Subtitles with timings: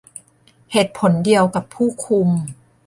[0.71, 2.29] เหตุผลเดียวกับผู้คุม